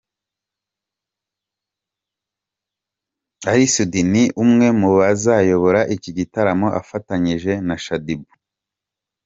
[3.49, 8.35] Ally Soudy ni umwe mu bazayobora iki gitaramo afatanyije na ShaddyBoo.